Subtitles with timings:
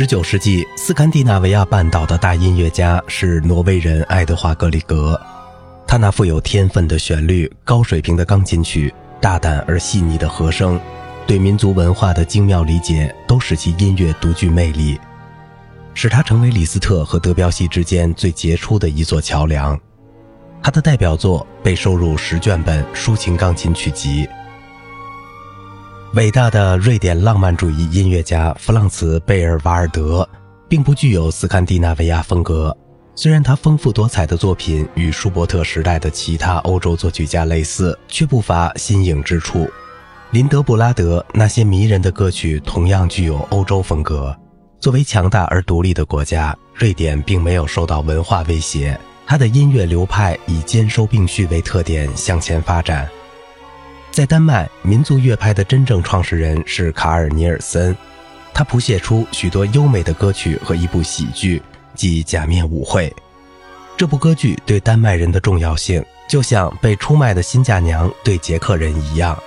[0.00, 5.20] 十九世纪，斯堪的纳维亚半岛的大音乐家是挪威人爱德华·格里格。
[5.86, 8.90] 他那富有天分的旋律、高水平的钢琴曲、
[9.20, 10.80] 大胆而细腻的和声，
[11.26, 14.98] 对民族文化的精妙理解，都使其音乐独具魅力，
[15.92, 19.78] 使他成为李斯特和德彪西之间最杰出的一座桥梁。
[20.62, 24.26] 他的代表作被收入十卷本抒情钢琴曲集。
[26.14, 30.28] 伟大的瑞典浪漫主义音乐家弗朗茨·贝尔瓦尔德，
[30.68, 32.76] 并不具有斯堪的纳维亚风格。
[33.14, 39.70] 虽然他丰富多彩的作品与舒伯特时代的其他欧洲作曲家类似，却不乏新颖之处。
[40.32, 44.36] 林德布拉德那些迷人的歌曲同样具有欧洲风格。
[44.80, 48.98] 作为强大而独立的国家，瑞典并没有受到文化威胁。
[49.28, 53.08] 它的音乐流派以兼收并蓄为特点向前发展。
[54.10, 57.96] 在丹麦，民族乐派的真正创始人是卡尔·尼尔森，
[58.52, 61.62] 他谱写出许多优美的歌曲和一部喜剧，
[61.94, 63.08] 即《假面舞会》。
[63.96, 69.40] 这部歌剧对丹麦人的重要性，就像被出卖的新嫁娘对捷克人一样。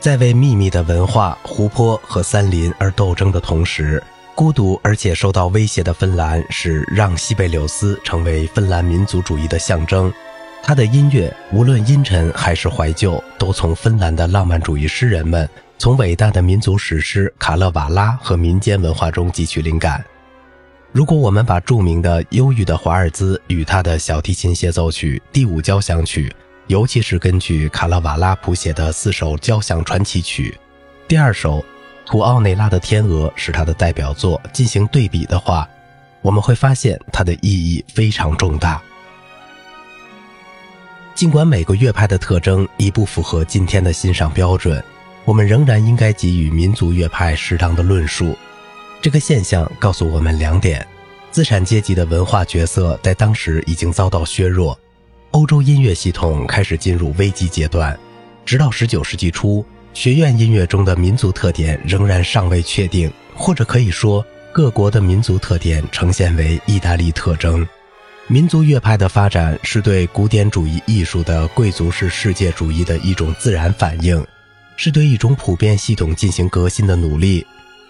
[0.00, 4.02] 在为秘密的文化、湖泊和森林而斗争的同时，
[4.34, 10.12] 孤独而且受到威胁的芬兰是让·西贝柳斯成为芬兰民族主义的象征。
[10.62, 15.46] 他的音乐无论阴沉还是怀旧，都从芬兰的浪漫主义诗人们、
[15.76, 20.02] 从伟大的民族史诗《卡勒瓦拉》和民间文化中汲取灵感。
[20.92, 26.28] 如果我们把著名的忧郁的华尔兹与他的小提琴协奏曲《第五交响曲》，
[26.68, 30.56] 尤其是根据卡勒瓦拉谱写的四首交响传奇曲，
[31.08, 31.58] 第二首
[32.06, 35.68] 《图奥内拉的天鹅》是他的代表作，进行对比的话，
[36.20, 38.80] 我们会发现它的意义非常重大。
[41.14, 44.82] 尽管每个乐派的特征已不符合今天的欣赏标准，
[45.24, 48.36] 我们仍然应该给予民族乐派适当的论述。
[49.00, 50.84] 这个现象告诉我们两点：
[51.30, 54.78] 资产阶级的文化角色在当时已经遭到削弱，
[55.32, 57.96] 欧洲音乐系统开始进入危机阶段。
[58.44, 67.66] 直到19世纪初，学院音乐中的民族特点仍然尚未确定，或者可以说，各国的民族特点呈现为意大利特征。
[68.28, 74.24] 民族乐派的发展是对古典主义艺术的贵族式世界主义的一种自然反应，
[74.76, 77.44] 是对一种普遍系统进行革新的努力。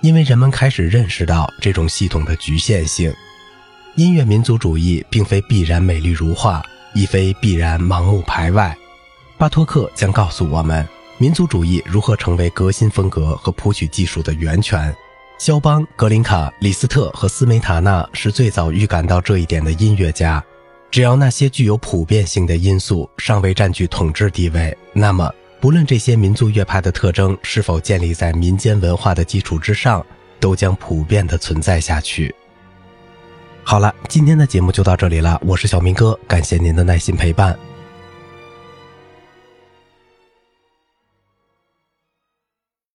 [0.00, 3.14] 因为人们开始认识到这种系统的局限性。
[3.94, 6.62] 音乐民族主义并非必然美丽如画，
[6.94, 8.76] 亦非必然盲目排外。
[9.38, 10.86] 巴托克将告诉我们，
[11.18, 14.94] 民族主义如何成为革新风格和谱曲技术的源泉。
[15.38, 20.42] 肖邦、格林卡、李斯特和斯梅塔纳是最早预感到这一点的音乐家。
[20.90, 25.28] 只要那些具有普遍性的因素尚未占据统治地位，那么
[25.60, 30.06] 不论这些民族乐派的特征是否建立在民间文化的基础之上，
[30.38, 32.32] 都将普遍的存在下去。
[33.64, 37.58] 好了，今天的节目就到这里了，我是小明哥，感谢您的耐心陪伴。